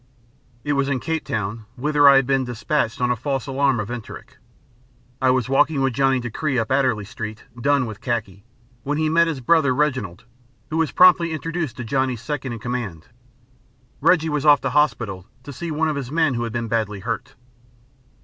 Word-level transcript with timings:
It 0.63 0.73
was 0.73 0.89
in 0.89 0.99
Cape 0.99 1.23
Town, 1.25 1.65
whither 1.75 2.09
I 2.09 2.15
had 2.15 2.25
been 2.25 2.43
despatched, 2.43 2.99
on 3.01 3.11
a 3.11 3.15
false 3.15 3.45
alarm 3.45 3.79
of 3.79 3.91
enteric. 3.91 4.39
I 5.21 5.29
was 5.29 5.47
walking 5.47 5.79
with 5.81 5.93
Johnny 5.93 6.19
Dacre 6.19 6.57
up 6.59 6.71
Adderley 6.71 7.05
Street, 7.05 7.43
dun 7.61 7.85
with 7.85 8.01
kahki, 8.01 8.43
when 8.81 8.97
he 8.97 9.09
met 9.09 9.27
his 9.27 9.41
brother 9.41 9.75
Reginald, 9.75 10.25
who 10.71 10.77
was 10.77 10.91
promptly 10.91 11.31
introduced 11.33 11.77
to 11.77 11.83
Johnny's 11.83 12.19
second 12.21 12.51
in 12.53 12.57
command. 12.57 13.09
Reggie 13.99 14.27
was 14.27 14.43
off 14.43 14.59
to 14.61 14.71
hospital 14.71 15.27
to 15.43 15.53
see 15.53 15.69
one 15.69 15.87
of 15.87 15.95
his 15.97 16.09
men 16.11 16.33
who 16.33 16.45
had 16.45 16.51
been 16.53 16.67
badly 16.67 17.01
hurt. 17.01 17.35